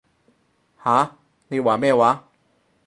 [0.83, 1.15] 吓？
[1.49, 2.23] 你話咩話？